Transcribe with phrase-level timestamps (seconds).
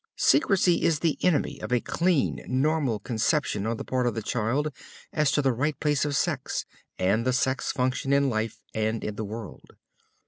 [0.17, 4.73] Secrecy is the enemy of a clean, normal conception on the part of the child
[5.13, 6.65] as to the right place sex
[6.97, 9.73] and the sex function play in life and in the world.